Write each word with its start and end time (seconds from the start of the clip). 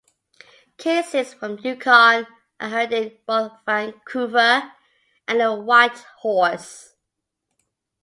Cases 0.79 1.35
from 1.35 1.59
Yukon 1.59 2.25
are 2.59 2.69
heard 2.69 2.91
in 2.91 3.15
both 3.27 3.51
Vancouver 3.67 4.73
and 5.27 5.39
in 5.39 5.65
Whitehorse. 5.67 6.95